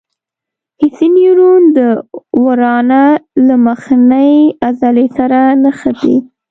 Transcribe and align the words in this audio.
حسي 0.81 1.07
نیورون 1.15 1.61
د 1.77 1.79
ورانه 2.43 3.03
له 3.47 3.55
مخنۍ 3.67 4.35
عضلې 4.67 5.07
سره 5.17 5.39
نښتي. 5.63 6.15